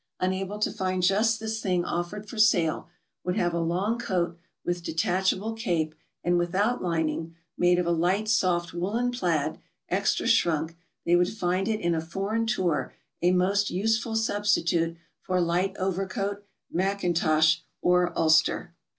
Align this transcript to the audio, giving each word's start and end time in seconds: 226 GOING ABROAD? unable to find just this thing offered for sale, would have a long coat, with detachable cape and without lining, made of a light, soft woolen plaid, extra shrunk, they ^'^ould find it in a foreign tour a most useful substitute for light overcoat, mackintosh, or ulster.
226 0.19 0.19
GOING 0.19 0.33
ABROAD? 0.33 0.49
unable 0.49 0.59
to 0.63 0.77
find 0.79 1.03
just 1.03 1.39
this 1.39 1.61
thing 1.61 1.85
offered 1.85 2.27
for 2.27 2.39
sale, 2.39 2.89
would 3.23 3.37
have 3.37 3.53
a 3.53 3.59
long 3.59 3.99
coat, 3.99 4.35
with 4.65 4.81
detachable 4.81 5.53
cape 5.53 5.93
and 6.23 6.39
without 6.39 6.81
lining, 6.81 7.35
made 7.55 7.77
of 7.77 7.85
a 7.85 7.91
light, 7.91 8.27
soft 8.27 8.73
woolen 8.73 9.11
plaid, 9.11 9.59
extra 9.89 10.25
shrunk, 10.25 10.75
they 11.05 11.13
^'^ould 11.13 11.31
find 11.37 11.67
it 11.67 11.79
in 11.79 11.93
a 11.93 12.01
foreign 12.01 12.47
tour 12.47 12.95
a 13.21 13.29
most 13.29 13.69
useful 13.69 14.15
substitute 14.15 14.97
for 15.21 15.39
light 15.39 15.75
overcoat, 15.77 16.47
mackintosh, 16.73 17.57
or 17.83 18.11
ulster. 18.17 18.73